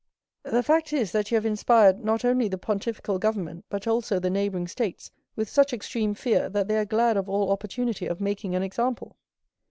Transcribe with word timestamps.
"The 0.45 0.63
fact 0.63 0.93
is, 0.93 1.11
that 1.11 1.29
you 1.29 1.35
have 1.35 1.45
inspired 1.45 2.03
not 2.03 2.25
only 2.25 2.47
the 2.47 2.57
pontifical 2.57 3.19
government, 3.19 3.65
but 3.69 3.85
also 3.85 4.17
the 4.19 4.31
neighboring 4.31 4.67
states, 4.67 5.11
with 5.35 5.47
such 5.47 5.73
extreme 5.73 6.15
fear, 6.15 6.49
that 6.49 6.67
they 6.67 6.77
are 6.79 6.85
glad 6.85 7.17
of 7.17 7.29
all 7.29 7.51
opportunity 7.51 8.07
of 8.07 8.19
making 8.19 8.55
an 8.55 8.63
example." 8.63 9.15